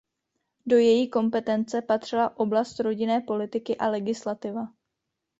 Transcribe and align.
Do 0.65 0.75
její 0.77 1.09
kompetence 1.09 1.81
patřila 1.81 2.37
oblast 2.39 2.79
rodinné 2.79 3.21
politiky 3.21 3.77
a 3.77 3.87
legislativa. 3.89 4.67